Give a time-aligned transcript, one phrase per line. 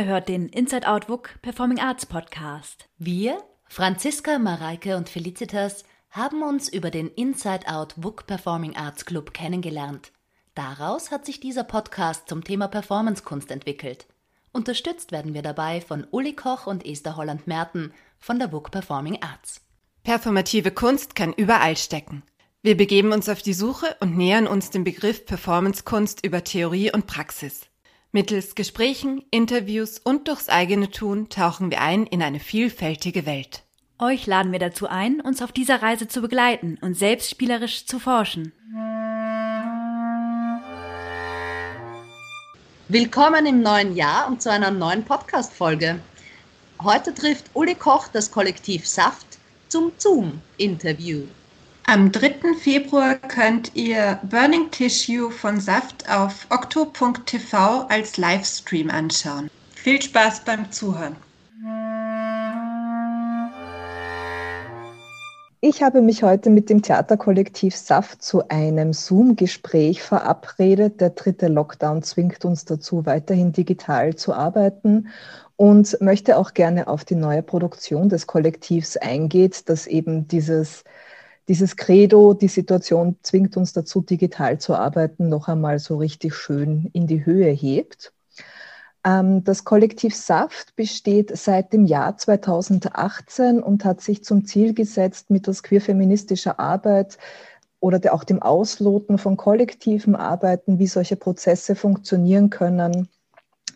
[0.00, 2.88] Ihr hört den Inside Out WUK Performing Arts Podcast.
[2.96, 3.36] Wir,
[3.68, 10.10] Franziska, Mareike und Felicitas, haben uns über den Inside Out WUK Performing Arts Club kennengelernt.
[10.54, 14.06] Daraus hat sich dieser Podcast zum Thema Performancekunst entwickelt.
[14.52, 19.60] Unterstützt werden wir dabei von Uli Koch und Esther Holland-Merten von der WUK Performing Arts.
[20.02, 22.22] Performative Kunst kann überall stecken.
[22.62, 27.06] Wir begeben uns auf die Suche und nähern uns dem Begriff Performancekunst über Theorie und
[27.06, 27.69] Praxis.
[28.12, 33.62] Mittels Gesprächen, Interviews und durchs eigene Tun tauchen wir ein in eine vielfältige Welt.
[34.00, 38.00] Euch laden wir dazu ein, uns auf dieser Reise zu begleiten und selbst spielerisch zu
[38.00, 38.52] forschen.
[42.88, 46.00] Willkommen im neuen Jahr und zu einer neuen Podcast-Folge.
[46.82, 51.26] Heute trifft Uli Koch das Kollektiv Saft zum Zoom-Interview.
[51.92, 52.54] Am 3.
[52.56, 59.50] Februar könnt ihr Burning Tissue von Saft auf okto.tv als Livestream anschauen.
[59.74, 61.16] Viel Spaß beim Zuhören.
[65.60, 71.00] Ich habe mich heute mit dem Theaterkollektiv Saft zu einem Zoom-Gespräch verabredet.
[71.00, 75.08] Der dritte Lockdown zwingt uns dazu, weiterhin digital zu arbeiten
[75.56, 80.84] und möchte auch gerne auf die neue Produktion des Kollektivs eingehen, das eben dieses
[81.48, 86.90] dieses Credo, die Situation zwingt uns dazu, digital zu arbeiten, noch einmal so richtig schön
[86.92, 88.12] in die Höhe hebt.
[89.04, 95.30] Ähm, das Kollektiv Saft besteht seit dem Jahr 2018 und hat sich zum Ziel gesetzt,
[95.30, 97.18] mittels queerfeministischer Arbeit
[97.80, 103.08] oder auch dem Ausloten von kollektiven Arbeiten, wie solche Prozesse funktionieren können,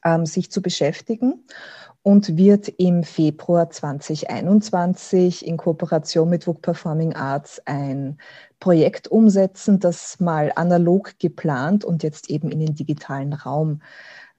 [0.04, 1.44] ähm, sich zu beschäftigen
[2.04, 8.18] und wird im Februar 2021 in Kooperation mit WUK Performing Arts ein
[8.60, 13.80] Projekt umsetzen, das mal analog geplant und jetzt eben in den digitalen Raum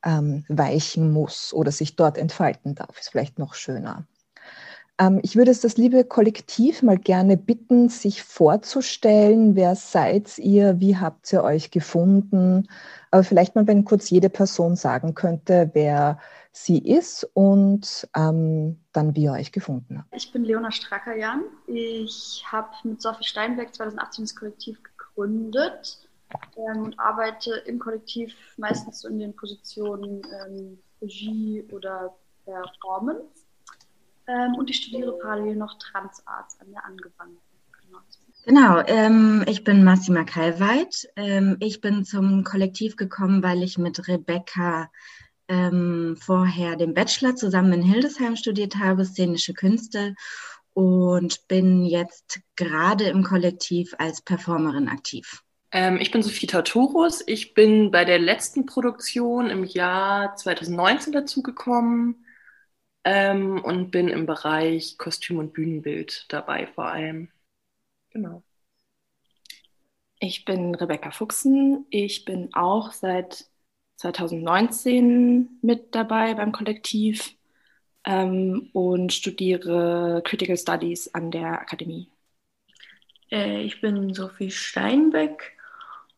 [0.06, 3.00] ähm, weichen muss oder sich dort entfalten darf.
[3.00, 4.06] Ist vielleicht noch schöner.
[5.00, 9.56] Ähm, ich würde es das liebe Kollektiv mal gerne bitten, sich vorzustellen.
[9.56, 10.80] Wer seid ihr?
[10.80, 12.68] Wie habt ihr euch gefunden?
[13.10, 16.20] Aber vielleicht mal, wenn kurz jede Person sagen könnte, wer
[16.56, 20.16] sie ist und ähm, dann wie ihr euch gefunden habt.
[20.16, 21.44] Ich bin Leona Strackerjan.
[21.68, 26.08] Ich habe mit Sophie Steinbeck 2018 das Kollektiv gegründet
[26.56, 32.16] ähm, und arbeite im Kollektiv meistens so in den Positionen ähm, Regie oder
[32.46, 33.44] Performance.
[34.28, 37.38] Ähm, und ich studiere parallel noch Transarts an der Angewandten.
[37.82, 38.00] Genau,
[38.46, 41.10] genau ähm, ich bin Massima Kalweit.
[41.18, 44.90] Ähm, ich bin zum Kollektiv gekommen, weil ich mit Rebecca
[45.48, 50.16] ähm, vorher den Bachelor zusammen in Hildesheim studiert habe, szenische Künste
[50.74, 55.42] und bin jetzt gerade im Kollektiv als Performerin aktiv.
[55.72, 57.24] Ähm, ich bin Sophie Tartorus.
[57.28, 62.26] Ich bin bei der letzten Produktion im Jahr 2019 dazugekommen
[63.04, 67.30] ähm, und bin im Bereich Kostüm und Bühnenbild dabei vor allem.
[68.10, 68.44] Genau.
[70.20, 71.86] Ich bin Rebecca Fuchsen.
[71.90, 73.46] Ich bin auch seit
[73.98, 77.36] 2019 mit dabei beim Kollektiv
[78.06, 82.10] ähm, und studiere Critical Studies an der Akademie.
[83.32, 85.54] Äh, ich bin Sophie Steinbeck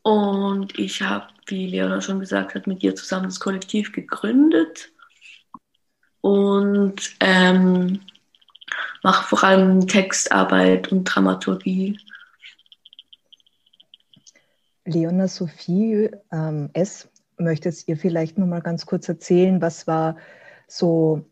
[0.01, 4.91] und ich habe, wie Leona schon gesagt hat, mit ihr zusammen das Kollektiv gegründet
[6.21, 8.01] und ähm,
[9.03, 11.99] mache vor allem Textarbeit und Dramaturgie.
[14.85, 20.17] Leona Sophie ähm, S möchtet ihr vielleicht noch mal ganz kurz erzählen, was war
[20.67, 21.25] so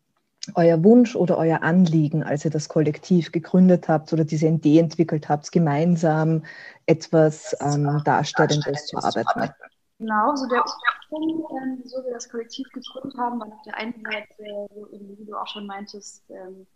[0.53, 5.27] euer Wunsch oder euer Anliegen, als ihr das Kollektiv gegründet habt oder diese Idee entwickelt
[5.27, 6.43] habt, gemeinsam
[6.85, 9.53] etwas ähm, Darstellendes zu arbeiten?
[9.97, 13.93] Genau, so der Ursprung, ähm, wieso wir das Kollektiv gegründet haben, war auf der einen
[14.03, 16.67] Seite, wie du auch schon meintest, ähm,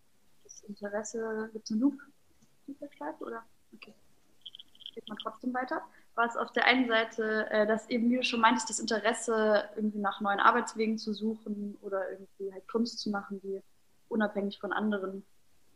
[0.44, 1.96] das Interesse, gibt es eine Loop,
[3.20, 3.44] oder?
[3.74, 3.94] Okay.
[4.96, 5.82] Geht man trotzdem weiter?
[6.16, 9.64] War es auf der einen Seite, äh, dass eben, wie du schon meintest, das Interesse,
[9.76, 13.62] irgendwie nach neuen Arbeitswegen zu suchen oder irgendwie halt Kunst zu machen, die
[14.10, 15.26] unabhängig von anderen,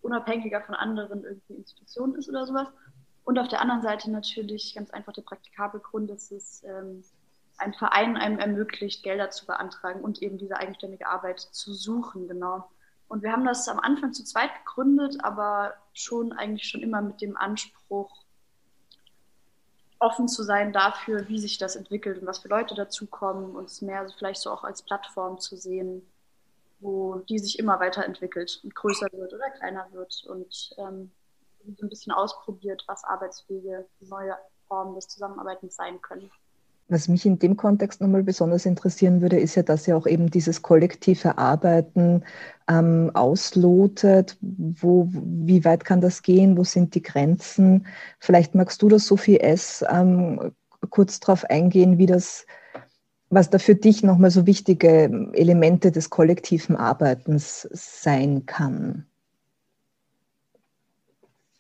[0.01, 2.68] unabhängiger von anderen irgendwie Institutionen ist oder sowas.
[3.24, 7.03] Und auf der anderen Seite natürlich ganz einfach der praktikable Grund, dass es ähm,
[7.57, 12.69] ein Verein einem ermöglicht, Gelder zu beantragen und eben diese eigenständige Arbeit zu suchen, genau.
[13.07, 17.21] Und wir haben das am Anfang zu zweit gegründet, aber schon eigentlich schon immer mit
[17.21, 18.23] dem Anspruch,
[20.03, 23.81] offen zu sein dafür, wie sich das entwickelt und was für Leute dazukommen und es
[23.81, 26.05] mehr vielleicht so auch als Plattform zu sehen,
[26.79, 31.11] wo die sich immer weiterentwickelt und größer wird oder kleiner wird und ähm,
[31.77, 34.35] so ein bisschen ausprobiert, was Arbeitswege, neue
[34.67, 36.29] Formen des Zusammenarbeitens sein können.
[36.89, 40.30] Was mich in dem Kontext nochmal besonders interessieren würde, ist ja, dass ihr auch eben
[40.30, 42.24] dieses kollektive Arbeiten
[42.68, 44.38] ähm, auslotet.
[44.41, 46.57] Wo, wie weit kann das gehen?
[46.57, 47.88] Wo sind die Grenzen?
[48.19, 50.51] Vielleicht magst du das, Sophie S., ähm,
[50.89, 52.45] kurz darauf eingehen, wie das,
[53.29, 59.06] was da für dich nochmal so wichtige Elemente des kollektiven Arbeitens sein kann.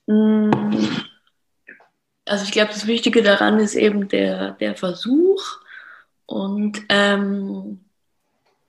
[0.07, 0.51] Mm.
[2.25, 5.41] Also ich glaube, das Wichtige daran ist eben der, der Versuch.
[6.25, 7.83] Und ähm,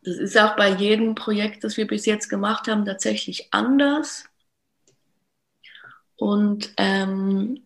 [0.02, 4.24] das ist auch bei jedem Projekt, das wir bis jetzt gemacht haben, tatsächlich anders.
[6.16, 7.62] Und ähm,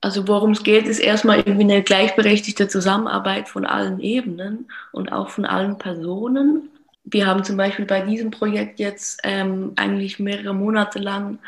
[0.00, 5.30] also worum es geht, ist erstmal irgendwie eine gleichberechtigte Zusammenarbeit von allen Ebenen und auch
[5.30, 6.70] von allen Personen.
[7.04, 11.38] Wir haben zum Beispiel bei diesem Projekt jetzt ähm, eigentlich mehrere Monate lang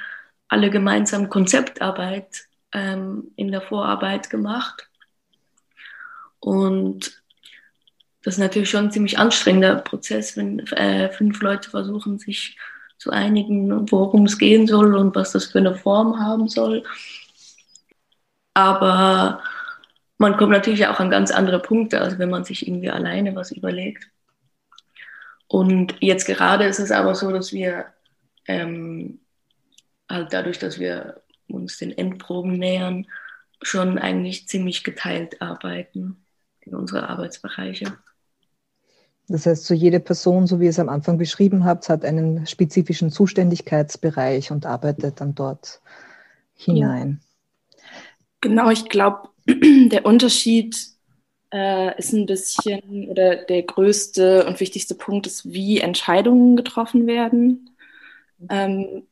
[0.49, 4.88] alle gemeinsam Konzeptarbeit ähm, in der Vorarbeit gemacht.
[6.41, 7.23] Und
[8.23, 12.59] das ist natürlich schon ein ziemlich anstrengender Prozess, wenn äh, fünf Leute versuchen, sich
[12.99, 16.85] zu einigen, worum es gehen soll und was das für eine Form haben soll.
[18.55, 19.43] Aber
[20.19, 23.53] man kommt natürlich auch an ganz andere Punkte, als wenn man sich irgendwie alleine was
[23.53, 24.09] überlegt.
[25.49, 27.87] Und jetzt gerade ist es aber so, dass wir
[28.47, 29.20] ähm,
[30.09, 33.06] halt dadurch, dass wir uns den Endproben nähern,
[33.62, 36.25] schon eigentlich ziemlich geteilt arbeiten
[36.61, 37.96] in unsere Arbeitsbereiche.
[39.29, 42.46] Das heißt, so jede Person, so wie ihr es am Anfang beschrieben habt, hat einen
[42.46, 45.81] spezifischen Zuständigkeitsbereich und arbeitet dann dort
[46.55, 47.20] hinein.
[47.20, 47.79] Ja.
[48.43, 50.76] Genau, ich glaube, der Unterschied
[51.52, 57.70] äh, ist ein bisschen, oder der größte und wichtigste Punkt ist, wie Entscheidungen getroffen werden.
[58.50, 59.05] Ähm,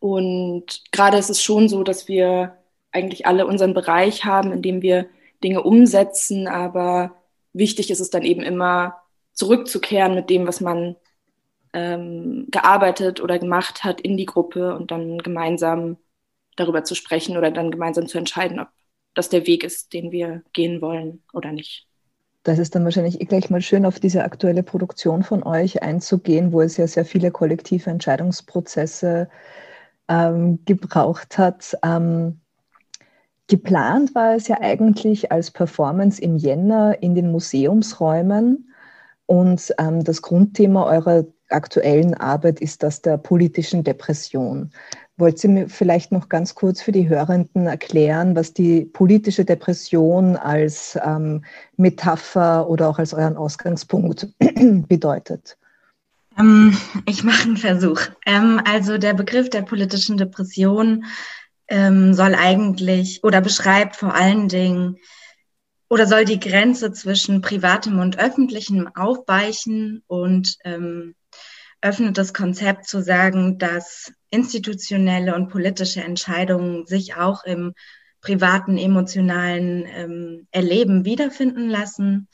[0.00, 2.56] und gerade ist es schon so, dass wir
[2.90, 5.06] eigentlich alle unseren Bereich haben, in dem wir
[5.44, 7.16] Dinge umsetzen, aber
[7.52, 8.96] wichtig ist es dann eben immer
[9.32, 10.96] zurückzukehren mit dem, was man
[11.72, 15.98] ähm, gearbeitet oder gemacht hat in die Gruppe und dann gemeinsam
[16.56, 18.68] darüber zu sprechen oder dann gemeinsam zu entscheiden, ob
[19.14, 21.86] das der Weg ist, den wir gehen wollen oder nicht.
[22.42, 26.52] Das ist dann wahrscheinlich eh gleich mal schön, auf diese aktuelle Produktion von euch einzugehen,
[26.52, 29.28] wo es ja sehr viele kollektive Entscheidungsprozesse
[30.10, 31.78] ähm, gebraucht hat.
[31.82, 32.40] Ähm,
[33.46, 38.70] geplant war es ja eigentlich als Performance im Jänner in den Museumsräumen.
[39.26, 44.72] Und ähm, das Grundthema eurer aktuellen Arbeit ist das der politischen Depression.
[45.16, 50.36] Wollt ihr mir vielleicht noch ganz kurz für die Hörenden erklären, was die politische Depression
[50.36, 51.44] als ähm,
[51.76, 54.28] Metapher oder auch als euren Ausgangspunkt
[54.88, 55.58] bedeutet?
[56.38, 58.00] Ähm, ich mache einen Versuch.
[58.26, 61.04] Ähm, also der Begriff der politischen Depression
[61.68, 64.96] ähm, soll eigentlich oder beschreibt vor allen Dingen
[65.88, 71.14] oder soll die Grenze zwischen privatem und öffentlichem aufweichen und ähm,
[71.82, 77.74] öffnet das Konzept zu sagen, dass institutionelle und politische Entscheidungen sich auch im
[78.20, 82.28] privaten, emotionalen ähm, Erleben wiederfinden lassen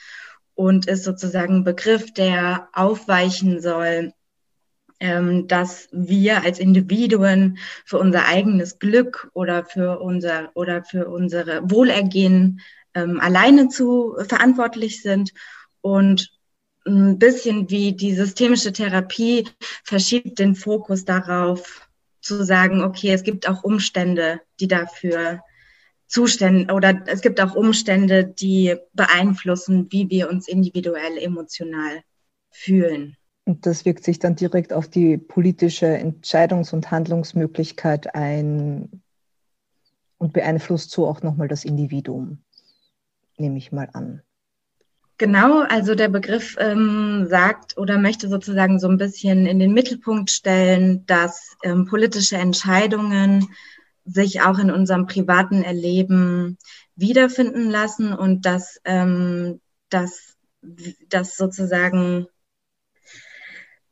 [0.56, 4.12] und ist sozusagen ein Begriff, der aufweichen soll,
[4.98, 11.70] ähm, dass wir als Individuen für unser eigenes Glück oder für unser oder für unsere
[11.70, 12.60] Wohlergehen
[12.94, 15.32] ähm, alleine zu verantwortlich sind.
[15.82, 16.32] Und
[16.86, 19.46] ein bisschen wie die systemische Therapie
[19.84, 21.88] verschiebt den Fokus darauf
[22.20, 25.42] zu sagen, okay, es gibt auch Umstände, die dafür
[26.06, 32.02] Zustände oder es gibt auch Umstände, die beeinflussen, wie wir uns individuell emotional
[32.50, 33.16] fühlen.
[33.44, 39.02] Und das wirkt sich dann direkt auf die politische Entscheidungs- und Handlungsmöglichkeit ein
[40.18, 42.38] und beeinflusst so auch nochmal das Individuum,
[43.36, 44.22] nehme ich mal an.
[45.18, 50.30] Genau, also der Begriff ähm, sagt oder möchte sozusagen so ein bisschen in den Mittelpunkt
[50.30, 53.48] stellen, dass ähm, politische Entscheidungen
[54.06, 56.58] sich auch in unserem privaten Erleben
[56.94, 59.60] wiederfinden lassen und dass, ähm,
[59.90, 60.36] dass,
[61.08, 62.26] dass sozusagen,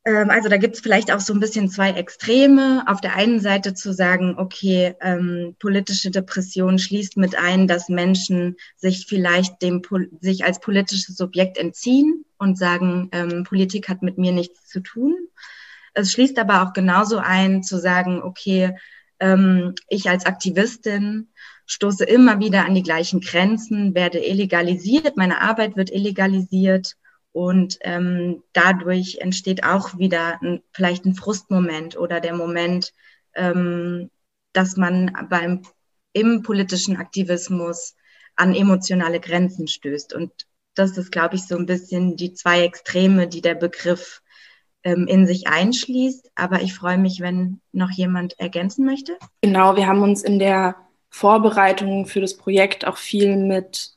[0.05, 2.85] ähm, also da gibt es vielleicht auch so ein bisschen zwei Extreme.
[2.87, 8.57] Auf der einen Seite zu sagen, okay, ähm, politische Depression schließt mit ein, dass Menschen
[8.77, 9.83] sich vielleicht dem
[10.21, 15.15] sich als politisches Subjekt entziehen und sagen, ähm, Politik hat mit mir nichts zu tun.
[15.93, 18.77] Es schließt aber auch genauso ein, zu sagen, okay,
[19.25, 21.29] ähm, ich als Aktivistin
[21.67, 26.97] stoße immer wieder an die gleichen Grenzen, werde illegalisiert, meine Arbeit wird illegalisiert
[27.33, 32.93] und ähm, dadurch entsteht auch wieder ein, vielleicht ein Frustmoment oder der Moment,
[33.35, 34.11] ähm,
[34.53, 35.63] dass man beim
[36.13, 37.97] im politischen Aktivismus
[38.37, 40.13] an emotionale Grenzen stößt.
[40.13, 40.33] Und
[40.75, 44.23] das ist, glaube ich, so ein bisschen die zwei Extreme, die der Begriff
[44.93, 46.31] in sich einschließt.
[46.35, 49.17] Aber ich freue mich, wenn noch jemand ergänzen möchte.
[49.41, 50.77] Genau, wir haben uns in der
[51.11, 53.93] Vorbereitung für das Projekt auch viel mit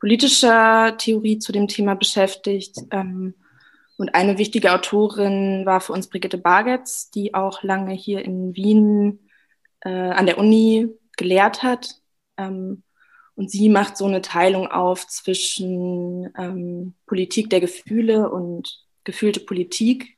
[0.00, 2.76] politischer Theorie zu dem Thema beschäftigt.
[2.90, 3.34] Ähm,
[3.96, 9.28] und eine wichtige Autorin war für uns Brigitte Bargetz, die auch lange hier in Wien
[9.80, 11.96] äh, an der Uni gelehrt hat.
[12.36, 12.82] Ähm,
[13.34, 20.17] und sie macht so eine Teilung auf zwischen ähm, Politik der Gefühle und gefühlte Politik,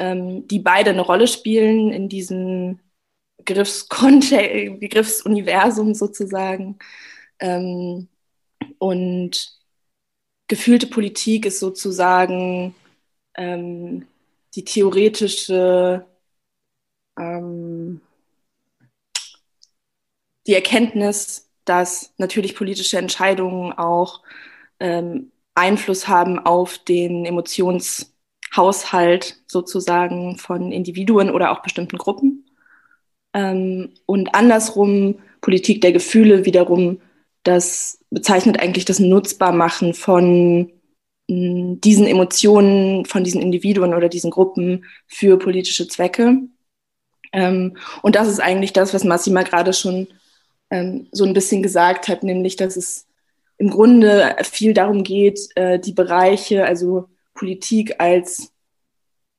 [0.00, 2.80] ähm, die beide eine Rolle spielen in diesem
[3.44, 6.78] Begriffsuniversum sozusagen.
[7.38, 8.08] Ähm,
[8.78, 9.52] und
[10.48, 12.74] gefühlte Politik ist sozusagen
[13.36, 14.06] ähm,
[14.54, 16.06] die theoretische,
[17.18, 18.00] ähm,
[20.46, 24.22] die Erkenntnis, dass natürlich politische Entscheidungen auch
[24.80, 27.26] ähm, Einfluss haben auf den
[28.50, 32.46] Emotionshaushalt sozusagen von Individuen oder auch bestimmten Gruppen.
[33.32, 37.00] Ähm, und andersrum Politik der Gefühle wiederum,
[37.42, 40.72] das bezeichnet eigentlich das Nutzbarmachen von
[41.28, 46.38] diesen Emotionen von diesen Individuen oder diesen Gruppen für politische Zwecke.
[47.32, 50.08] Ähm, und das ist eigentlich das, was Massima gerade schon
[50.70, 53.06] ähm, so ein bisschen gesagt hat, nämlich, dass es
[53.58, 57.08] im Grunde viel darum geht, äh, die Bereiche, also
[57.40, 58.52] Politik als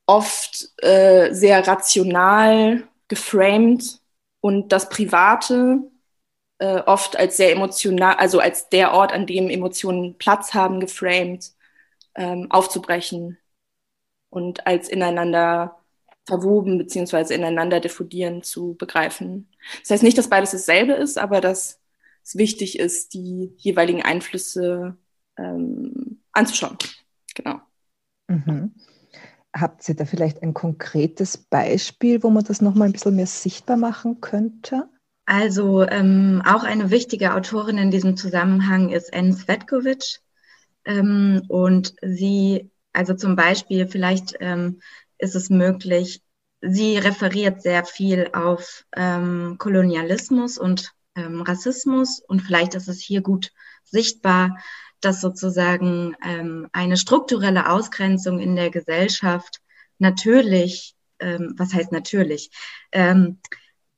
[0.06, 4.00] oft äh, sehr rational geframed
[4.40, 5.88] und das Private
[6.58, 11.52] äh, oft als sehr emotional, also als der Ort, an dem Emotionen Platz haben, geframed
[12.16, 13.38] ähm, aufzubrechen
[14.30, 15.78] und als ineinander
[16.26, 19.48] verwoben beziehungsweise ineinander diffundieren zu begreifen.
[19.82, 21.80] Das heißt nicht, dass beides dasselbe ist, aber dass
[22.24, 24.96] es wichtig ist, die jeweiligen Einflüsse
[25.38, 26.78] ähm, anzuschauen.
[27.36, 27.60] Genau.
[28.32, 28.72] Mhm.
[29.54, 33.76] Habt ihr da vielleicht ein konkretes Beispiel, wo man das nochmal ein bisschen mehr sichtbar
[33.76, 34.88] machen könnte?
[35.26, 40.20] Also ähm, auch eine wichtige Autorin in diesem Zusammenhang ist Anne Svetkovic.
[40.84, 44.80] Ähm, und sie, also zum Beispiel, vielleicht ähm,
[45.18, 46.22] ist es möglich,
[46.62, 53.20] sie referiert sehr viel auf ähm, Kolonialismus und ähm, Rassismus und vielleicht ist es hier
[53.20, 53.52] gut
[53.84, 54.56] sichtbar,
[55.04, 59.60] dass sozusagen ähm, eine strukturelle Ausgrenzung in der Gesellschaft
[59.98, 62.50] natürlich, ähm, was heißt natürlich,
[62.92, 63.38] ähm,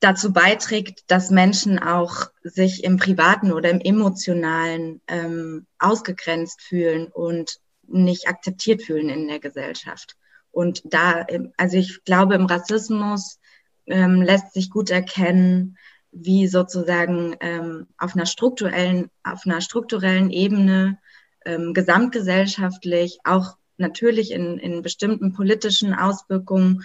[0.01, 7.59] dazu beiträgt, dass Menschen auch sich im privaten oder im emotionalen ähm, ausgegrenzt fühlen und
[7.87, 10.17] nicht akzeptiert fühlen in der Gesellschaft.
[10.51, 13.39] Und da, ähm, also ich glaube, im Rassismus
[13.87, 15.77] ähm, lässt sich gut erkennen,
[16.15, 20.99] wie sozusagen ähm, auf einer strukturellen, auf einer strukturellen Ebene
[21.45, 26.85] ähm, gesamtgesellschaftlich, auch natürlich in, in bestimmten politischen Auswirkungen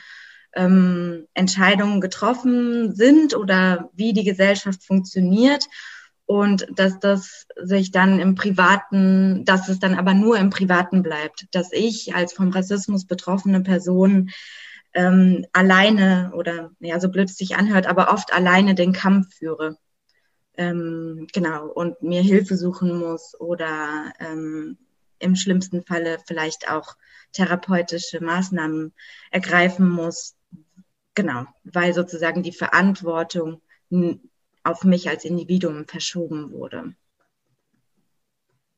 [0.56, 5.66] ähm, Entscheidungen getroffen sind oder wie die Gesellschaft funktioniert.
[6.26, 11.48] Und dass das sich dann im Privaten, dass es dann aber nur im Privaten bleibt,
[11.52, 14.30] dass ich als vom Rassismus betroffene Person
[14.94, 19.78] ähm, alleine oder ja, so blöd es sich anhört, aber oft alleine den Kampf führe.
[20.58, 24.78] Ähm, genau, und mir Hilfe suchen muss oder ähm,
[25.20, 26.96] im schlimmsten Falle vielleicht auch
[27.32, 28.94] therapeutische Maßnahmen
[29.32, 30.36] ergreifen muss,
[31.20, 33.62] Genau, weil sozusagen die Verantwortung
[34.64, 36.96] auf mich als Individuum verschoben wurde.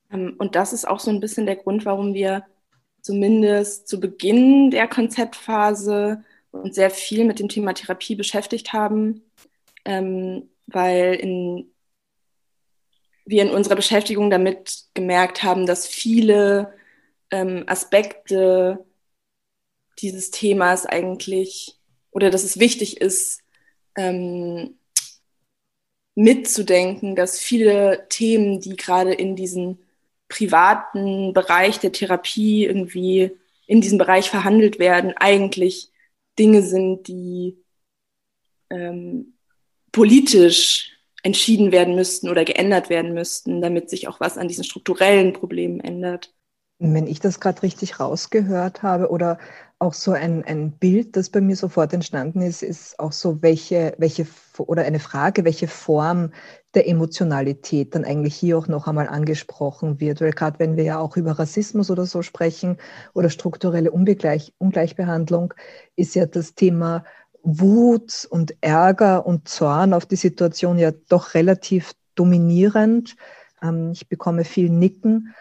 [0.09, 2.43] Ähm, und das ist auch so ein bisschen der Grund, warum wir
[3.01, 9.23] zumindest zu Beginn der Konzeptphase uns sehr viel mit dem Thema Therapie beschäftigt haben,
[9.85, 11.71] ähm, weil in,
[13.25, 16.73] wir in unserer Beschäftigung damit gemerkt haben, dass viele
[17.31, 18.85] ähm, Aspekte
[19.99, 21.77] dieses Themas eigentlich
[22.11, 23.41] oder dass es wichtig ist,
[23.95, 24.77] ähm,
[26.15, 29.79] mitzudenken, dass viele Themen, die gerade in diesen
[30.31, 33.31] privaten Bereich der Therapie irgendwie
[33.67, 35.91] in diesem Bereich verhandelt werden, eigentlich
[36.39, 37.57] Dinge sind, die
[38.69, 39.33] ähm,
[39.91, 45.33] politisch entschieden werden müssten oder geändert werden müssten, damit sich auch was an diesen strukturellen
[45.33, 46.33] Problemen ändert.
[46.79, 49.37] Wenn ich das gerade richtig rausgehört habe oder
[49.77, 53.93] auch so ein, ein Bild, das bei mir sofort entstanden ist, ist auch so, welche,
[53.97, 54.25] welche
[54.57, 56.31] oder eine Frage, welche Form
[56.73, 60.21] der Emotionalität dann eigentlich hier auch noch einmal angesprochen wird.
[60.21, 62.77] Weil gerade wenn wir ja auch über Rassismus oder so sprechen
[63.13, 65.53] oder strukturelle Ungleich, Ungleichbehandlung,
[65.95, 67.03] ist ja das Thema
[67.43, 73.15] Wut und Ärger und Zorn auf die Situation ja doch relativ dominierend
[73.61, 75.33] Ähm, ich bekomme viel Nicken.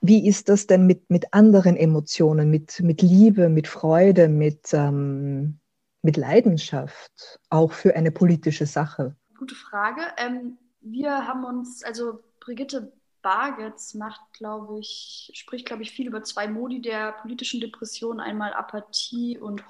[0.00, 5.58] Wie ist das denn mit, mit anderen Emotionen, mit, mit Liebe, mit Freude, mit, ähm,
[6.02, 9.16] mit Leidenschaft, auch für eine politische Sache?
[9.38, 10.02] Gute Frage.
[10.16, 12.92] Ähm, wir haben uns, also Brigitte
[13.22, 18.52] Bargetz macht, glaube ich, spricht, glaube ich, viel über zwei Modi der politischen Depression, einmal
[18.52, 19.62] Apathie und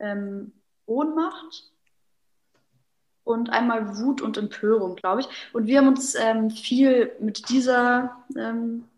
[0.00, 0.52] ähm,
[0.86, 1.70] Ohnmacht
[3.22, 5.28] und einmal Wut und Empörung, glaube ich.
[5.52, 8.88] Und wir haben uns ähm, viel mit dieser, ähm,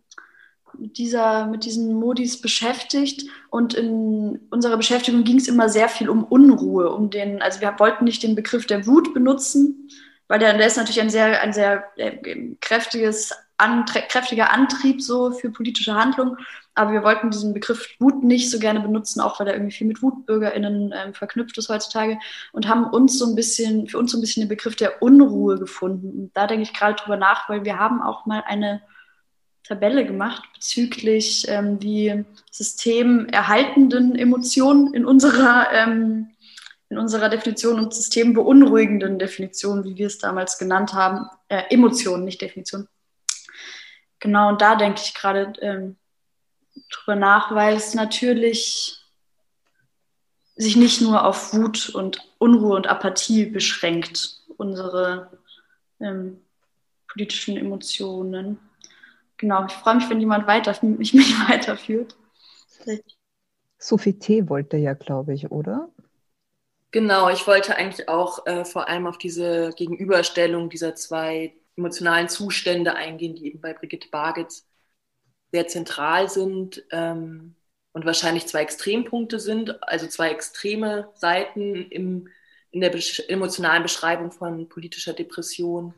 [0.78, 6.24] dieser, mit diesen Modis beschäftigt und in unserer Beschäftigung ging es immer sehr viel um
[6.24, 9.88] Unruhe, um den, also wir wollten nicht den Begriff der Wut benutzen,
[10.28, 15.30] weil der, der ist natürlich ein sehr, ein sehr äh, kräftiges an, kräftiger Antrieb so
[15.30, 16.36] für politische Handlungen.
[16.74, 19.86] Aber wir wollten diesen Begriff Wut nicht so gerne benutzen, auch weil er irgendwie viel
[19.86, 22.18] mit WutbürgerInnen ähm, verknüpft ist heutzutage
[22.52, 25.58] und haben uns so ein bisschen, für uns so ein bisschen den Begriff der Unruhe
[25.58, 26.10] gefunden.
[26.10, 28.82] Und da denke ich gerade drüber nach, weil wir haben auch mal eine
[29.64, 36.30] Tabelle gemacht bezüglich ähm, die systemerhaltenden Emotionen in unserer, ähm,
[36.88, 41.26] in unserer Definition und systembeunruhigenden Definition, wie wir es damals genannt haben.
[41.48, 42.88] Äh, Emotionen, nicht Definition.
[44.18, 45.96] Genau, und da denke ich gerade ähm,
[46.90, 48.98] drüber nach, weil es natürlich
[50.56, 55.38] sich nicht nur auf Wut und Unruhe und Apathie beschränkt, unsere
[56.00, 56.40] ähm,
[57.08, 58.58] politischen Emotionen.
[59.42, 62.14] Genau, ich freue mich, wenn jemand weiter, mich, mich weiterführt.
[63.76, 64.48] Sophie T.
[64.48, 65.88] wollte ja, glaube ich, oder?
[66.92, 72.94] Genau, ich wollte eigentlich auch äh, vor allem auf diese Gegenüberstellung dieser zwei emotionalen Zustände
[72.94, 74.64] eingehen, die eben bei Brigitte Bargetz
[75.50, 77.56] sehr zentral sind ähm,
[77.92, 82.28] und wahrscheinlich zwei Extrempunkte sind, also zwei extreme Seiten im,
[82.70, 82.94] in der
[83.28, 85.94] emotionalen Beschreibung von politischer Depression.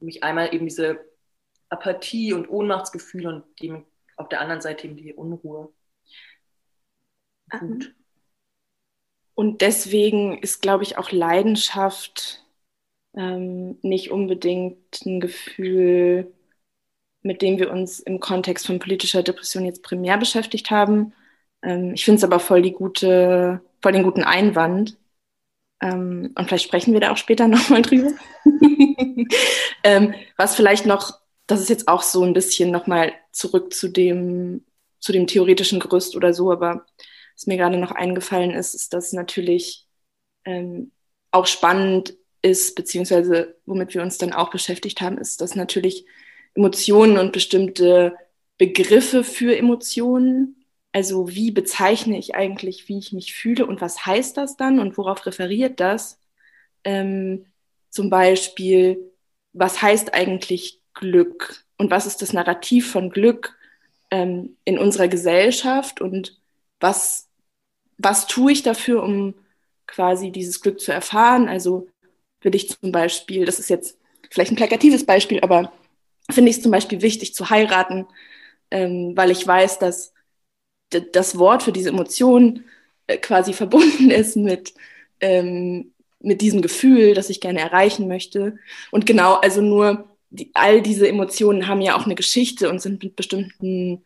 [0.00, 0.98] Nämlich einmal eben diese
[1.70, 3.84] Apathie und Ohnmachtsgefühl und dem,
[4.16, 5.72] auf der anderen Seite eben die Unruhe.
[7.50, 7.94] Gut.
[9.34, 12.44] Und deswegen ist, glaube ich, auch Leidenschaft
[13.14, 16.32] ähm, nicht unbedingt ein Gefühl,
[17.22, 21.12] mit dem wir uns im Kontext von politischer Depression jetzt primär beschäftigt haben.
[21.62, 24.96] Ähm, ich finde es aber voll die gute, voll den guten Einwand.
[25.82, 28.12] Ähm, und vielleicht sprechen wir da auch später nochmal drüber.
[29.84, 31.19] ähm, was vielleicht noch,
[31.50, 34.64] das ist jetzt auch so ein bisschen nochmal zurück zu dem,
[35.00, 36.86] zu dem theoretischen Gerüst oder so, aber
[37.34, 39.86] was mir gerade noch eingefallen ist, ist, dass natürlich
[40.44, 40.92] ähm,
[41.30, 46.06] auch spannend ist, beziehungsweise womit wir uns dann auch beschäftigt haben, ist, dass natürlich
[46.54, 48.16] Emotionen und bestimmte
[48.58, 54.36] Begriffe für Emotionen, also wie bezeichne ich eigentlich, wie ich mich fühle und was heißt
[54.36, 56.18] das dann und worauf referiert das?
[56.84, 57.46] Ähm,
[57.90, 59.12] zum Beispiel,
[59.52, 63.58] was heißt eigentlich Glück und was ist das Narrativ von Glück
[64.10, 66.38] ähm, in unserer Gesellschaft und
[66.78, 67.28] was,
[67.98, 69.34] was tue ich dafür, um
[69.86, 71.48] quasi dieses Glück zu erfahren?
[71.48, 71.88] Also
[72.42, 73.98] will ich zum Beispiel, das ist jetzt
[74.30, 75.72] vielleicht ein plakatives Beispiel, aber
[76.30, 78.06] finde ich es zum Beispiel wichtig zu heiraten,
[78.70, 80.12] ähm, weil ich weiß, dass
[80.90, 82.64] das Wort für diese Emotion
[83.06, 84.74] äh, quasi verbunden ist mit,
[85.20, 88.58] ähm, mit diesem Gefühl, das ich gerne erreichen möchte.
[88.90, 93.02] Und genau, also nur die, all diese Emotionen haben ja auch eine Geschichte und sind
[93.02, 94.04] mit bestimmten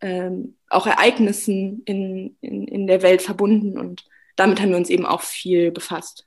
[0.00, 3.78] ähm, auch Ereignissen in, in, in der Welt verbunden.
[3.78, 4.04] Und
[4.36, 6.26] damit haben wir uns eben auch viel befasst.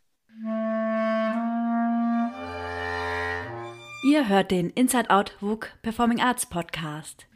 [4.04, 7.28] Ihr hört den Inside Out WUK Performing Arts Podcast.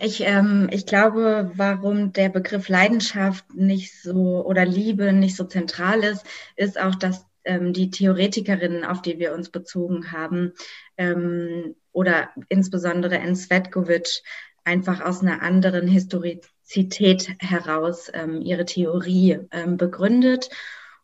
[0.00, 6.02] Ich, ähm, ich glaube, warum der Begriff Leidenschaft nicht so oder Liebe nicht so zentral
[6.02, 6.24] ist,
[6.56, 10.52] ist auch, dass die Theoretikerinnen, auf die wir uns bezogen haben,
[10.96, 13.36] ähm, oder insbesondere N.
[13.36, 14.22] Svetkovic,
[14.64, 20.48] einfach aus einer anderen Historizität heraus ähm, ihre Theorie ähm, begründet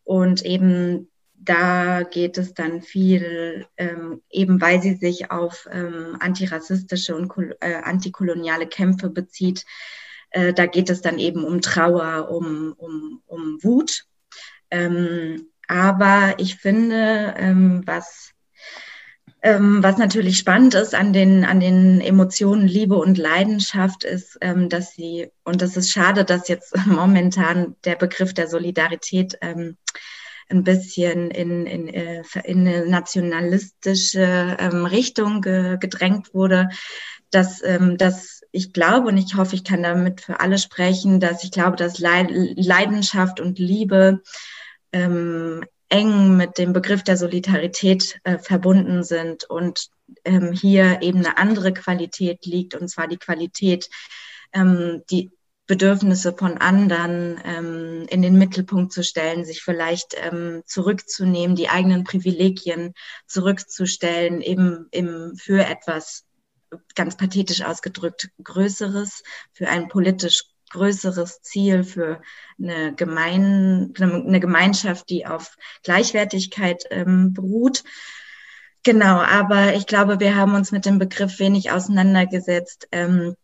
[0.05, 1.11] und eben
[1.43, 7.77] da geht es dann viel, ähm, eben weil sie sich auf ähm, antirassistische und äh,
[7.83, 9.65] antikoloniale Kämpfe bezieht,
[10.31, 14.05] äh, da geht es dann eben um Trauer, um, um, um Wut.
[14.71, 18.33] Ähm, aber ich finde, ähm, was,
[19.41, 24.69] ähm, was natürlich spannend ist an den, an den Emotionen Liebe und Leidenschaft, ist, ähm,
[24.69, 29.77] dass sie, und das ist schade, dass jetzt momentan der Begriff der Solidarität ähm,
[30.49, 36.69] ein bisschen in, in, äh, in eine nationalistische ähm, Richtung ge, gedrängt wurde,
[37.31, 41.45] dass, ähm, dass ich glaube und ich hoffe, ich kann damit für alle sprechen, dass
[41.45, 44.21] ich glaube, dass Leidenschaft und Liebe
[44.93, 49.89] ähm, eng mit dem Begriff der Solidarität äh, verbunden sind und
[50.25, 53.89] ähm, hier eben eine andere Qualität liegt, und zwar die Qualität,
[54.53, 55.31] ähm, die
[55.67, 62.03] Bedürfnisse von anderen ähm, in den Mittelpunkt zu stellen, sich vielleicht ähm, zurückzunehmen, die eigenen
[62.03, 62.93] Privilegien
[63.29, 66.25] zurückzustellen, eben, eben für etwas
[66.95, 69.23] ganz pathetisch ausgedrückt Größeres,
[69.53, 72.23] für ein politisch größeres Ziel, für
[72.59, 77.85] eine, Gemein, eine Gemeinschaft, die auf Gleichwertigkeit ähm, beruht.
[78.83, 82.89] Genau, aber ich glaube, wir haben uns mit dem Begriff wenig auseinandergesetzt.
[82.93, 83.37] Ähm,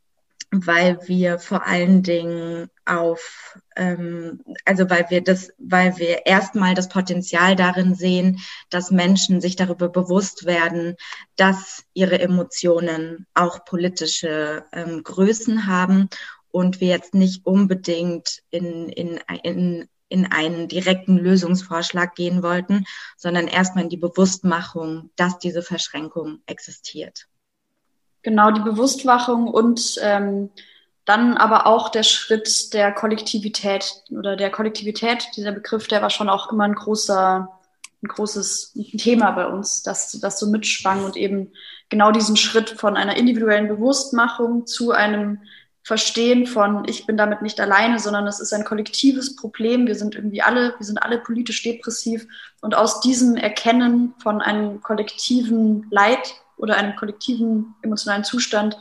[0.53, 6.89] weil wir vor allen Dingen auf, ähm, also weil wir das, weil wir erstmal das
[6.89, 10.97] Potenzial darin sehen, dass Menschen sich darüber bewusst werden,
[11.37, 16.09] dass ihre Emotionen auch politische ähm, Größen haben
[16.51, 22.85] und wir jetzt nicht unbedingt in, in, in in einen direkten Lösungsvorschlag gehen wollten,
[23.17, 27.27] sondern erstmal in die Bewusstmachung, dass diese Verschränkung existiert.
[28.23, 30.51] Genau, die Bewusstwachung und ähm,
[31.05, 36.29] dann aber auch der Schritt der Kollektivität oder der Kollektivität, dieser Begriff, der war schon
[36.29, 37.49] auch immer ein großer,
[38.03, 41.53] ein großes Thema bei uns, dass das so mitschwang und eben
[41.89, 45.43] genau diesen Schritt von einer individuellen Bewusstmachung zu einem
[45.87, 49.87] Verstehen von, ich bin damit nicht alleine, sondern es ist ein kollektives Problem.
[49.87, 52.27] Wir sind irgendwie alle, wir sind alle politisch depressiv.
[52.61, 58.77] Und aus diesem Erkennen von einem kollektiven Leid oder einem kollektiven emotionalen Zustand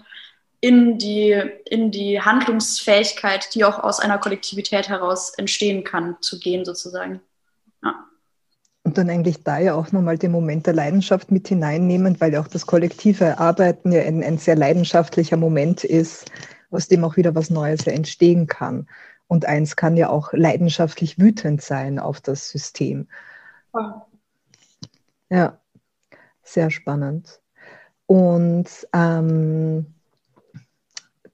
[0.61, 6.65] in die, in die Handlungsfähigkeit, die auch aus einer Kollektivität heraus entstehen kann, zu gehen
[6.65, 7.21] sozusagen.
[7.83, 8.03] Ja.
[8.81, 12.41] Und dann eigentlich da ja auch nochmal den Moment der Leidenschaft mit hineinnehmen, weil ja
[12.41, 16.31] auch das kollektive Arbeiten ja ein, ein sehr leidenschaftlicher Moment ist,
[16.75, 18.88] aus dem auch wieder was Neues entstehen kann.
[19.27, 23.07] Und eins kann ja auch leidenschaftlich wütend sein auf das System.
[25.29, 25.59] Ja,
[26.43, 27.41] sehr spannend.
[28.05, 29.88] Und ähm,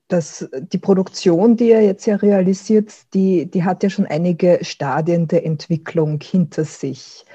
[0.08, 5.27] das, die Produktion, die er jetzt ja realisiert, die, die hat ja schon einige Stadien
[5.27, 7.25] der Entwicklung hinter sich.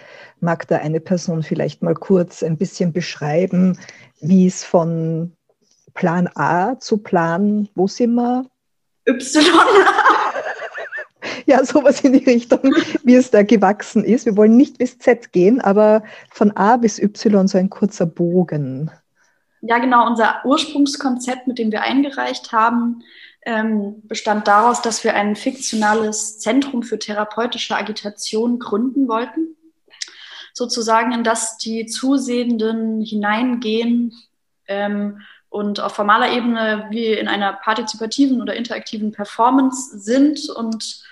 [0.41, 3.79] Mag da eine Person vielleicht mal kurz ein bisschen beschreiben,
[4.21, 5.36] wie es von
[5.97, 8.47] Plan A zu Plan, wo sind wir?
[9.09, 9.45] Y.
[11.47, 12.61] ja, sowas in die Richtung,
[13.03, 14.27] wie es da gewachsen ist.
[14.27, 18.91] Wir wollen nicht bis Z gehen, aber von A bis Y so ein kurzer Bogen.
[19.63, 20.07] Ja, genau.
[20.07, 23.03] Unser Ursprungskonzept, mit dem wir eingereicht haben,
[23.45, 29.57] ähm, bestand daraus, dass wir ein fiktionales Zentrum für therapeutische Agitation gründen wollten.
[30.53, 34.13] Sozusagen, in das die Zusehenden hineingehen
[34.69, 35.21] ähm,
[35.57, 41.03] und auf formaler Ebene wie in einer partizipativen oder interaktiven Performance sind und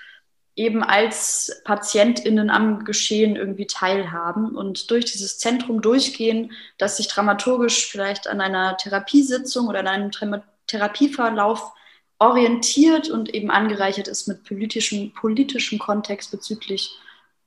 [0.55, 7.87] eben als PatientInnen am Geschehen irgendwie teilhaben und durch dieses Zentrum durchgehen, das sich dramaturgisch
[7.87, 11.73] vielleicht an einer Therapiesitzung oder an einem Therapieverlauf
[12.19, 16.91] orientiert und eben angereichert ist mit politischem, politischem Kontext bezüglich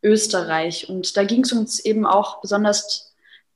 [0.02, 0.88] Österreich.
[0.88, 3.07] Und da ging es uns eben auch besonders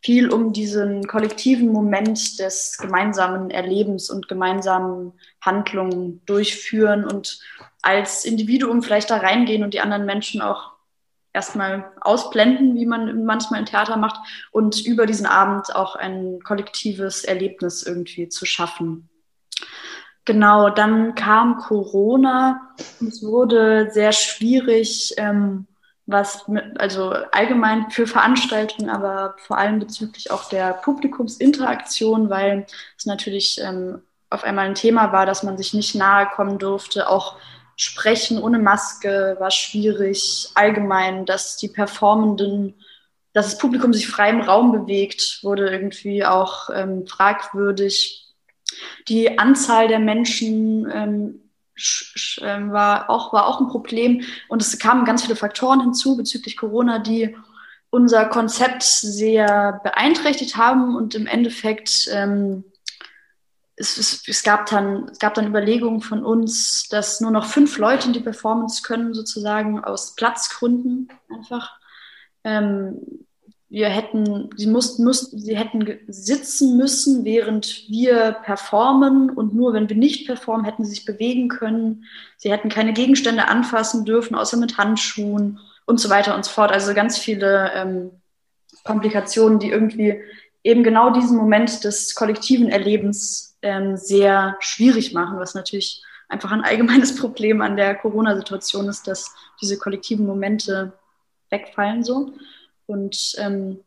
[0.03, 7.41] viel um diesen kollektiven Moment des gemeinsamen Erlebens und gemeinsamen Handlungen durchführen und
[7.83, 10.73] als Individuum vielleicht da reingehen und die anderen Menschen auch
[11.33, 14.17] erstmal ausblenden, wie man manchmal im Theater macht,
[14.51, 19.09] und über diesen Abend auch ein kollektives Erlebnis irgendwie zu schaffen.
[20.25, 22.75] Genau, dann kam Corona.
[23.01, 25.67] Es wurde sehr schwierig, ähm,
[26.07, 32.67] was mit, also allgemein für Veranstaltungen, aber vor allem bezüglich auch der Publikumsinteraktion, weil
[32.99, 37.09] es natürlich ähm, auf einmal ein Thema war, dass man sich nicht nahe kommen durfte,
[37.09, 37.37] auch
[37.77, 40.51] Sprechen ohne Maske war schwierig.
[40.55, 42.75] Allgemein, dass die Performenden,
[43.33, 48.35] dass das Publikum sich frei im Raum bewegt, wurde irgendwie auch ähm, fragwürdig.
[49.09, 51.42] Die Anzahl der Menschen ähm,
[51.75, 54.23] war, auch, war auch ein Problem.
[54.49, 57.37] Und es kamen ganz viele Faktoren hinzu bezüglich Corona, die
[57.91, 62.65] unser Konzept sehr beeinträchtigt haben und im Endeffekt ähm,
[63.77, 67.79] es, es, es, gab dann, es gab dann Überlegungen von uns, dass nur noch fünf
[67.79, 71.79] Leute in die Performance können, sozusagen aus Platzgründen einfach.
[72.45, 73.27] Ähm,
[73.73, 79.89] wir hätten, sie mussten, mussten, sie hätten sitzen müssen, während wir performen und nur wenn
[79.89, 82.05] wir nicht performen, hätten sie sich bewegen können.
[82.37, 86.71] Sie hätten keine Gegenstände anfassen dürfen, außer mit Handschuhen und so weiter und so fort.
[86.71, 88.11] Also ganz viele ähm,
[88.85, 90.21] Komplikationen, die irgendwie
[90.63, 96.63] eben genau diesen Moment des kollektiven Erlebens ähm, sehr schwierig machen, was natürlich einfach ein
[96.63, 100.93] allgemeines Problem an der Corona-Situation ist, dass diese kollektiven Momente
[101.49, 102.35] wegfallen so.
[102.93, 103.81] Und ähm,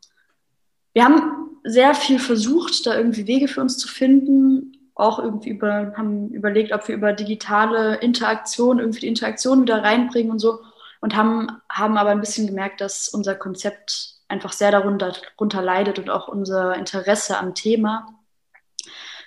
[0.92, 5.92] wir haben sehr viel versucht, da irgendwie Wege für uns zu finden, auch irgendwie über,
[5.96, 10.60] haben überlegt, ob wir über digitale Interaktion irgendwie die Interaktion wieder reinbringen und so
[11.00, 15.98] und haben, haben aber ein bisschen gemerkt, dass unser Konzept einfach sehr darunter, darunter leidet
[15.98, 18.08] und auch unser Interesse am Thema.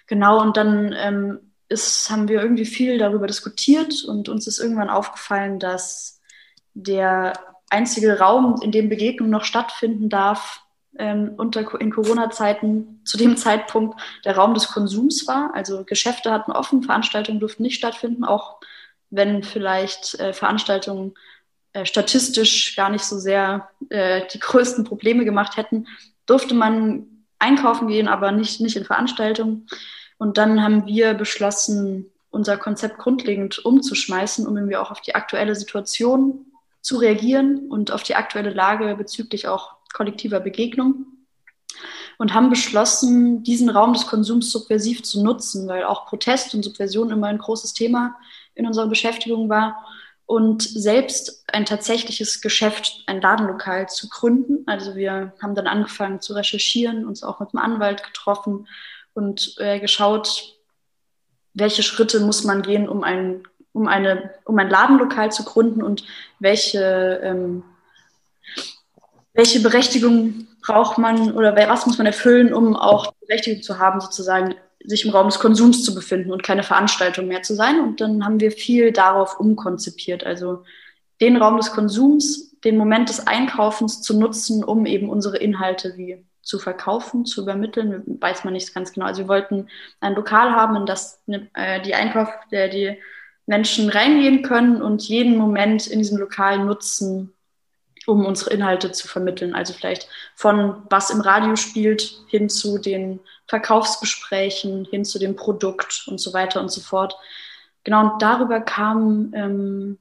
[0.08, 4.90] Genau, und dann ähm, ist, haben wir irgendwie viel darüber diskutiert und uns ist irgendwann
[4.90, 6.20] aufgefallen, dass
[6.74, 7.34] der
[7.70, 10.62] einzige Raum, in dem Begegnung noch stattfinden darf,
[10.98, 15.52] ähm, unter, in Corona-Zeiten zu dem Zeitpunkt der Raum des Konsums war.
[15.54, 18.60] Also Geschäfte hatten offen, Veranstaltungen durften nicht stattfinden, auch
[19.10, 21.14] wenn vielleicht äh, Veranstaltungen
[21.74, 25.88] äh, statistisch gar nicht so sehr äh, die größten Probleme gemacht hätten,
[26.26, 27.08] durfte man
[27.40, 29.68] einkaufen gehen, aber nicht, nicht in Veranstaltungen.
[30.18, 35.56] Und dann haben wir beschlossen, unser Konzept grundlegend umzuschmeißen, um irgendwie auch auf die aktuelle
[35.56, 36.46] Situation
[36.90, 41.06] zu reagieren und auf die aktuelle Lage bezüglich auch kollektiver Begegnung.
[42.18, 47.12] Und haben beschlossen, diesen Raum des Konsums subversiv zu nutzen, weil auch Protest und Subversion
[47.12, 48.16] immer ein großes Thema
[48.56, 49.86] in unserer Beschäftigung war
[50.26, 54.64] und selbst ein tatsächliches Geschäft, ein Ladenlokal zu gründen.
[54.66, 58.68] Also wir haben dann angefangen zu recherchieren, uns auch mit dem Anwalt getroffen
[59.14, 60.56] und äh, geschaut,
[61.54, 66.04] welche Schritte muss man gehen, um ein, um eine, um ein Ladenlokal zu gründen und
[66.40, 67.64] welche, ähm,
[69.34, 74.02] welche Berechtigung braucht man oder was muss man erfüllen, um auch die Berechtigung zu haben,
[74.02, 77.80] sozusagen sich im Raum des Konsums zu befinden und keine Veranstaltung mehr zu sein.
[77.80, 80.26] Und dann haben wir viel darauf umkonzipiert.
[80.26, 80.64] Also
[81.22, 86.26] den Raum des Konsums, den Moment des Einkaufens zu nutzen, um eben unsere Inhalte wie
[86.42, 89.06] zu verkaufen, zu übermitteln, weiß man nicht ganz genau.
[89.06, 89.68] Also wir wollten
[90.00, 92.98] ein Lokal haben, in das äh, die Einkauf, der die
[93.50, 97.34] Menschen reingehen können und jeden Moment in diesem Lokal nutzen,
[98.06, 99.56] um unsere Inhalte zu vermitteln.
[99.56, 106.06] Also vielleicht von was im Radio spielt hin zu den Verkaufsgesprächen, hin zu dem Produkt
[106.08, 107.16] und so weiter und so fort.
[107.84, 109.98] Genau, und darüber kam ähm,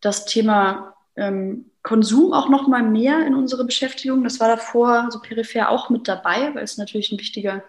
[0.00, 4.24] das Thema ähm, Konsum auch noch mal mehr in unsere Beschäftigung.
[4.24, 7.62] Das war davor so peripher auch mit dabei, weil es natürlich ein wichtiger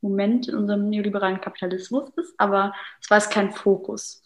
[0.00, 4.22] Moment in unserem neoliberalen Kapitalismus ist, aber es war jetzt kein Fokus.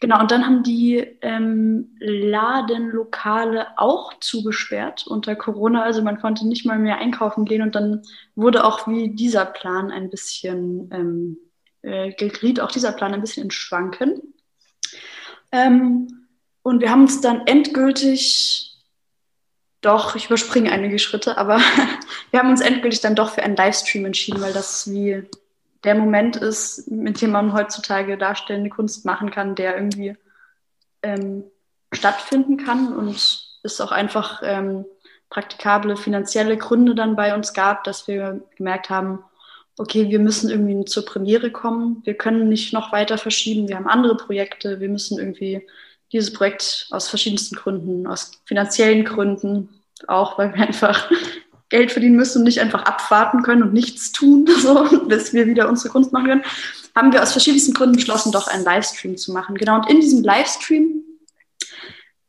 [0.00, 5.82] Genau, und dann haben die ähm, Ladenlokale auch zugesperrt unter Corona.
[5.82, 8.02] Also man konnte nicht mal mehr einkaufen gehen und dann
[8.34, 11.38] wurde auch wie dieser Plan ein bisschen, ähm,
[11.82, 14.34] äh, geriet auch dieser Plan ein bisschen in Schwanken.
[15.52, 16.26] Ähm,
[16.62, 18.73] und wir haben uns dann endgültig,
[19.84, 21.58] doch, ich überspringe einige Schritte, aber
[22.30, 25.24] wir haben uns endgültig dann doch für einen Livestream entschieden, weil das wie
[25.84, 30.16] der Moment ist, mit dem man heutzutage darstellende Kunst machen kann, der irgendwie
[31.02, 31.44] ähm,
[31.92, 33.16] stattfinden kann und
[33.62, 34.86] es auch einfach ähm,
[35.28, 39.24] praktikable finanzielle Gründe dann bei uns gab, dass wir gemerkt haben,
[39.76, 43.88] okay, wir müssen irgendwie zur Premiere kommen, wir können nicht noch weiter verschieben, wir haben
[43.88, 45.66] andere Projekte, wir müssen irgendwie
[46.12, 49.68] dieses Projekt aus verschiedensten Gründen, aus finanziellen Gründen,
[50.06, 51.10] auch weil wir einfach
[51.68, 55.68] Geld verdienen müssen und nicht einfach abwarten können und nichts tun, so, bis wir wieder
[55.68, 56.44] unsere Kunst machen können,
[56.94, 59.56] haben wir aus verschiedensten Gründen beschlossen, doch einen Livestream zu machen.
[59.56, 61.02] Genau, und in diesem Livestream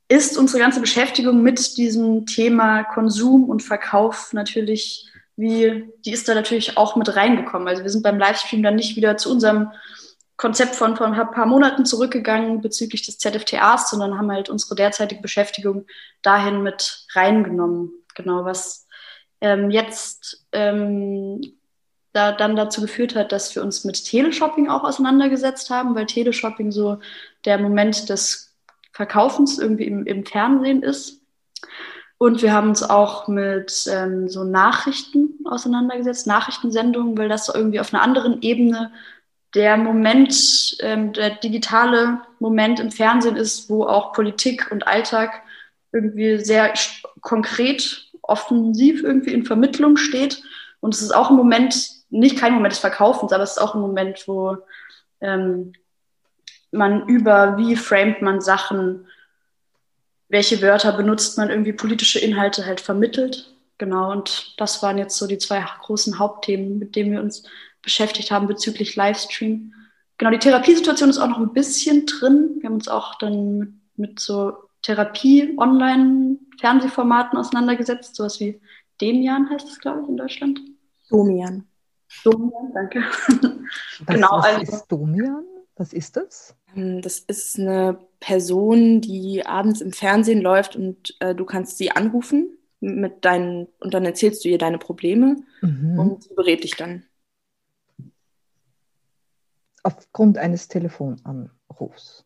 [0.08, 6.36] ist unsere ganze Beschäftigung mit diesem Thema Konsum und Verkauf natürlich, wie, die ist da
[6.36, 7.68] natürlich auch mit reingekommen.
[7.68, 9.72] Also wir sind beim Livestream dann nicht wieder zu unserem
[10.38, 15.22] Konzept von vor ein paar Monaten zurückgegangen bezüglich des ZFTAs, sondern haben halt unsere derzeitige
[15.22, 15.86] Beschäftigung
[16.22, 17.92] dahin mit reingenommen.
[18.16, 18.88] Genau, was
[19.42, 21.42] ähm, jetzt ähm,
[22.12, 26.72] da, dann dazu geführt hat, dass wir uns mit Teleshopping auch auseinandergesetzt haben, weil Teleshopping
[26.72, 27.00] so
[27.46, 28.56] der Moment des
[28.92, 31.22] Verkaufens irgendwie im, im Fernsehen ist.
[32.18, 37.82] Und wir haben uns auch mit ähm, so Nachrichten auseinandergesetzt, Nachrichtensendungen, weil das so irgendwie
[37.82, 38.94] auf einer anderen Ebene
[39.56, 45.42] der Moment, ähm, der digitale Moment im Fernsehen ist, wo auch Politik und Alltag
[45.92, 46.74] irgendwie sehr
[47.22, 50.44] konkret offensiv irgendwie in Vermittlung steht.
[50.82, 53.76] Und es ist auch ein Moment, nicht kein Moment des Verkaufens, aber es ist auch
[53.76, 54.58] ein Moment, wo
[55.22, 55.74] ähm,
[56.72, 59.08] man über, wie framet man Sachen,
[60.28, 63.54] welche Wörter benutzt man, irgendwie politische Inhalte halt vermittelt.
[63.78, 67.44] Genau, und das waren jetzt so die zwei großen Hauptthemen, mit denen wir uns
[67.86, 69.74] beschäftigt haben bezüglich Livestream.
[70.18, 72.58] Genau, die Therapiesituation ist auch noch ein bisschen drin.
[72.60, 78.60] Wir haben uns auch dann mit so Therapie-Online-Fernsehformaten auseinandergesetzt, sowas wie
[79.00, 80.60] Demian heißt es, glaube ich, in Deutschland.
[81.10, 81.66] Domian.
[82.24, 83.00] Domian, danke.
[83.00, 85.44] Was, genau, was also, ist Domian?
[85.76, 86.56] Was ist das?
[86.76, 91.92] Ähm, das ist eine Person, die abends im Fernsehen läuft und äh, du kannst sie
[91.92, 96.00] anrufen mit deinen, und dann erzählst du ihr deine Probleme Mhm.
[96.00, 97.04] und sie berät dich dann.
[99.86, 102.26] Aufgrund eines Telefonanrufs.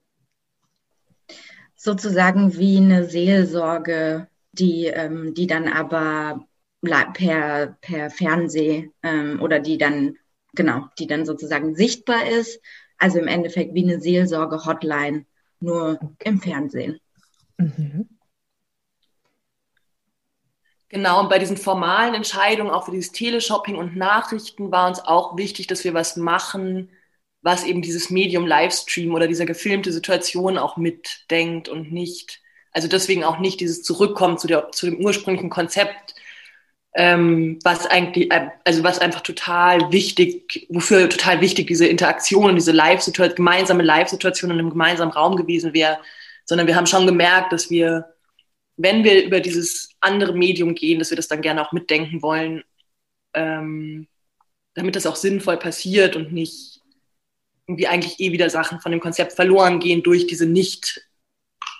[1.76, 6.45] sozusagen wie eine Seelsorge, die, ähm, die dann aber
[7.13, 10.17] per, per Fernseh ähm, oder die dann,
[10.54, 12.62] genau, die dann sozusagen sichtbar ist.
[12.98, 15.26] Also im Endeffekt wie eine Seelsorge-Hotline,
[15.60, 17.00] nur im Fernsehen.
[17.58, 18.08] Mhm.
[20.89, 25.38] Genau, und bei diesen formalen Entscheidungen, auch für dieses Teleshopping und Nachrichten, war uns auch
[25.38, 26.89] wichtig, dass wir was machen,
[27.41, 33.23] was eben dieses Medium Livestream oder diese gefilmte Situation auch mitdenkt und nicht, also deswegen
[33.23, 36.15] auch nicht dieses Zurückkommen zu, der, zu dem ursprünglichen Konzept,
[36.95, 42.56] ähm, was eigentlich, äh, also was einfach total wichtig, wofür total wichtig diese Interaktion und
[42.56, 45.99] diese Live-Situation, gemeinsame Live-Situation in einem gemeinsamen Raum gewesen wäre,
[46.45, 48.15] sondern wir haben schon gemerkt, dass wir,
[48.78, 52.63] wenn wir über dieses andere Medium gehen, dass wir das dann gerne auch mitdenken wollen,
[53.34, 54.08] ähm,
[54.73, 56.78] damit das auch sinnvoll passiert und nicht
[57.69, 61.08] irgendwie eigentlich eh wieder Sachen von dem Konzept verloren gehen durch diese nicht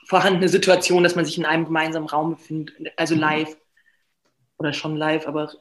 [0.08, 3.58] vorhandene Situation, dass man sich in einem gemeinsamen Raum befindet, also live
[4.58, 5.52] oder schon live, aber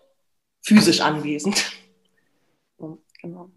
[0.62, 1.72] physisch anwesend.
[3.20, 3.50] Genau.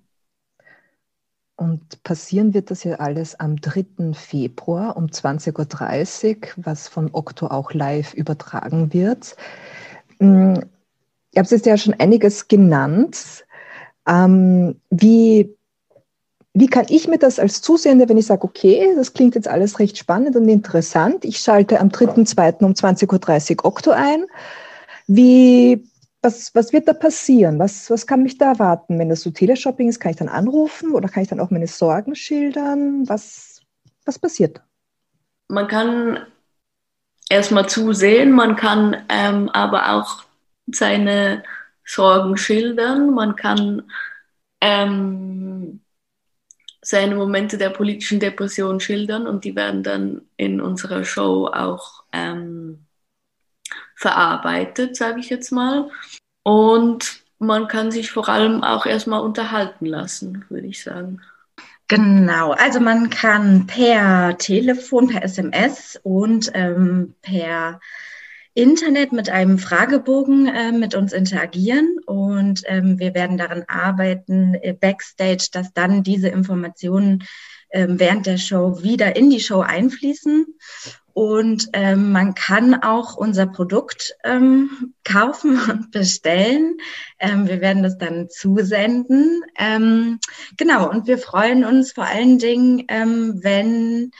[1.55, 4.13] Und passieren wird das ja alles am 3.
[4.13, 9.35] Februar um 20.30 Uhr, was von Okto auch live übertragen wird.
[10.19, 10.55] Mm,
[11.33, 13.45] Ihr habt jetzt ja schon einiges genannt.
[14.07, 15.55] Ähm, wie,
[16.53, 19.79] wie kann ich mir das als Zusehende, wenn ich sage, okay, das klingt jetzt alles
[19.79, 22.63] recht spannend und interessant, ich schalte am 3.2.
[22.63, 24.25] um 20.30 Uhr Okto ein.
[25.07, 25.87] Wie,
[26.21, 27.57] was, was wird da passieren?
[27.57, 28.99] Was, was kann mich da erwarten?
[28.99, 31.67] Wenn das so Teleshopping ist, kann ich dann anrufen oder kann ich dann auch meine
[31.67, 33.07] Sorgen schildern?
[33.07, 33.61] Was,
[34.05, 34.61] was passiert?
[35.47, 36.25] Man kann
[37.29, 40.23] erstmal zusehen, man kann ähm, aber auch
[40.67, 41.43] seine
[41.85, 43.83] Sorgen schildern, man kann
[44.61, 45.80] ähm,
[46.91, 52.85] seine Momente der politischen Depression schildern und die werden dann in unserer Show auch ähm,
[53.95, 55.89] verarbeitet, sage ich jetzt mal.
[56.43, 61.21] Und man kann sich vor allem auch erstmal unterhalten lassen, würde ich sagen.
[61.87, 67.81] Genau, also man kann per Telefon, per SMS und ähm, per
[68.53, 74.73] Internet mit einem Fragebogen äh, mit uns interagieren und ähm, wir werden daran arbeiten, äh,
[74.73, 77.23] backstage, dass dann diese Informationen
[77.71, 80.45] ähm, während der Show wieder in die Show einfließen.
[81.13, 86.77] Und ähm, man kann auch unser Produkt ähm, kaufen und bestellen.
[87.19, 89.41] Ähm, wir werden das dann zusenden.
[89.57, 90.19] Ähm,
[90.57, 94.11] genau, und wir freuen uns vor allen Dingen, ähm, wenn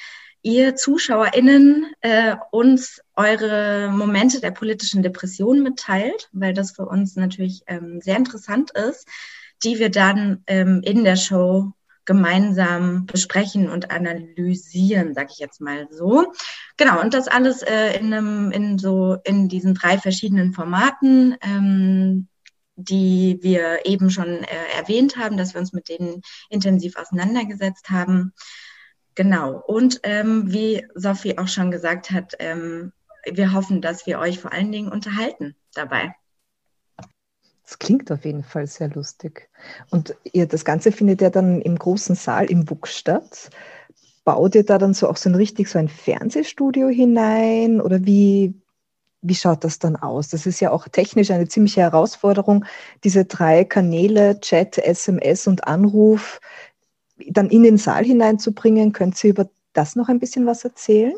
[0.42, 7.64] ihr ZuschauerInnen äh, uns eure Momente der politischen Depression mitteilt, weil das für uns natürlich
[7.68, 9.08] ähm, sehr interessant ist,
[9.64, 11.74] die wir dann ähm, in der Show
[12.06, 16.34] gemeinsam besprechen und analysieren, sage ich jetzt mal so.
[16.78, 22.28] Genau, und das alles äh, in, einem, in so in diesen drei verschiedenen Formaten, ähm,
[22.76, 28.34] die wir eben schon äh, erwähnt haben, dass wir uns mit denen intensiv auseinandergesetzt haben.
[29.14, 29.62] Genau.
[29.68, 32.94] Und ähm, wie Sophie auch schon gesagt hat, ähm,
[33.30, 36.14] wir hoffen, dass wir euch vor allen Dingen unterhalten dabei.
[37.64, 39.50] Das klingt auf jeden Fall sehr lustig.
[39.92, 43.50] Und ihr, das Ganze findet ja dann im großen Saal im WUK statt.
[44.26, 48.54] Baut ihr da dann so auch so ein richtig so ein Fernsehstudio hinein oder wie,
[49.22, 50.28] wie schaut das dann aus?
[50.28, 52.66] Das ist ja auch technisch eine ziemliche Herausforderung,
[53.06, 56.42] diese drei Kanäle, Chat, SMS und Anruf,
[57.30, 58.92] dann in den Saal hineinzubringen.
[58.92, 61.16] Könnt ihr über das noch ein bisschen was erzählen?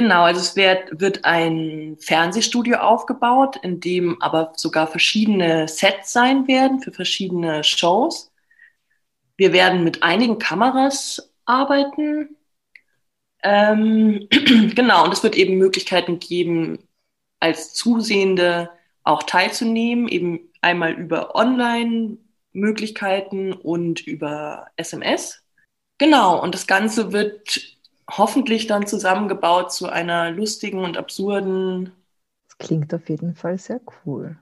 [0.00, 6.48] Genau, also es wird, wird ein Fernsehstudio aufgebaut, in dem aber sogar verschiedene Sets sein
[6.48, 8.32] werden für verschiedene Shows.
[9.36, 12.34] Wir werden mit einigen Kameras arbeiten.
[13.42, 14.26] Ähm,
[14.74, 16.78] genau, und es wird eben Möglichkeiten geben,
[17.38, 18.70] als Zusehende
[19.02, 25.42] auch teilzunehmen, eben einmal über Online-Möglichkeiten und über SMS.
[25.98, 27.79] Genau, und das Ganze wird
[28.10, 31.92] hoffentlich dann zusammengebaut zu einer lustigen und absurden.
[32.48, 34.38] Das klingt auf jeden Fall sehr cool.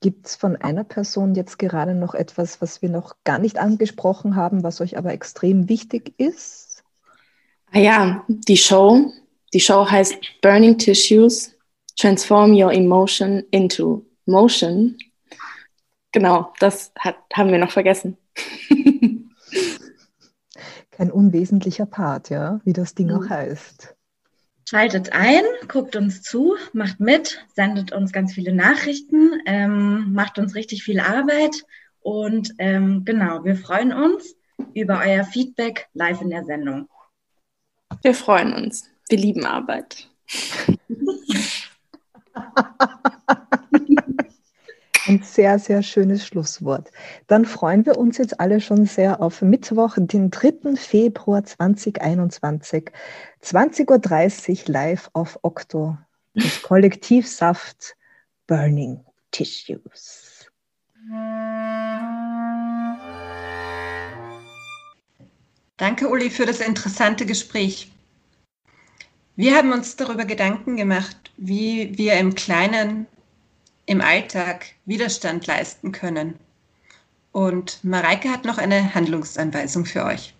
[0.00, 4.36] Gibt es von einer Person jetzt gerade noch etwas, was wir noch gar nicht angesprochen
[4.36, 6.84] haben, was euch aber extrem wichtig ist?
[7.72, 9.12] Ah ja, die Show.
[9.52, 11.56] Die Show heißt Burning Tissues,
[11.96, 14.96] Transform Your Emotion into Motion.
[16.12, 18.16] Genau, das hat, haben wir noch vergessen.
[20.98, 23.94] Kein unwesentlicher Part, ja, wie das Ding auch heißt.
[24.68, 30.56] Schaltet ein, guckt uns zu, macht mit, sendet uns ganz viele Nachrichten, ähm, macht uns
[30.56, 31.64] richtig viel Arbeit
[32.00, 34.34] und ähm, genau, wir freuen uns
[34.74, 36.88] über euer Feedback live in der Sendung.
[38.02, 38.90] Wir freuen uns.
[39.08, 40.10] Wir lieben Arbeit.
[45.08, 46.90] Ein sehr, sehr schönes Schlusswort.
[47.28, 50.76] Dann freuen wir uns jetzt alle schon sehr auf Mittwoch, den 3.
[50.76, 52.90] Februar 2021,
[53.42, 53.88] 20.30
[54.68, 55.96] Uhr live auf Okto.
[56.34, 57.96] Das Kollektiv Saft
[58.46, 60.46] Burning Tissues.
[65.78, 67.90] Danke, Uli, für das interessante Gespräch.
[69.36, 73.06] Wir haben uns darüber Gedanken gemacht, wie wir im Kleinen,
[73.88, 76.38] im Alltag Widerstand leisten können.
[77.32, 80.34] Und Mareike hat noch eine Handlungsanweisung für euch.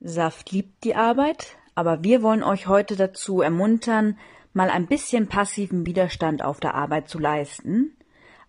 [0.00, 4.18] Saft liebt die Arbeit, aber wir wollen euch heute dazu ermuntern,
[4.52, 7.96] mal ein bisschen passiven Widerstand auf der Arbeit zu leisten.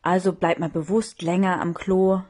[0.01, 2.21] Also bleibt mal bewusst länger am Klo,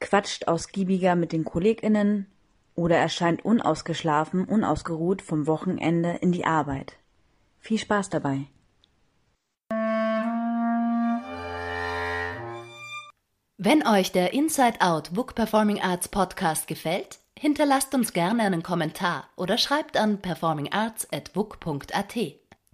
[0.00, 2.26] quatscht ausgiebiger mit den KollegInnen
[2.74, 6.98] oder erscheint unausgeschlafen, unausgeruht vom Wochenende in die Arbeit.
[7.58, 8.48] Viel Spaß dabei!
[13.64, 19.28] Wenn euch der Inside Out Book Performing Arts Podcast gefällt, hinterlasst uns gerne einen Kommentar
[19.36, 22.16] oder schreibt an performingarts.book.at.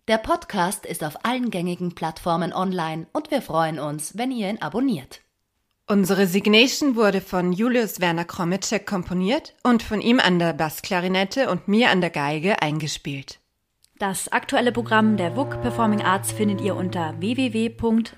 [0.08, 4.62] Der Podcast ist auf allen gängigen Plattformen online und wir freuen uns, wenn ihr ihn
[4.62, 5.20] abonniert.
[5.86, 11.68] Unsere Signation wurde von Julius Werner Kromitschek komponiert und von ihm an der Bassklarinette und
[11.68, 13.40] mir an der Geige eingespielt.
[13.98, 18.08] Das aktuelle Programm der WUK Performing Arts findet ihr unter www.wuk.at.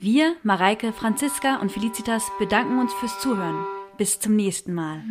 [0.00, 3.66] Wir, Mareike, Franziska und Felicitas bedanken uns fürs Zuhören.
[3.96, 5.02] Bis zum nächsten Mal.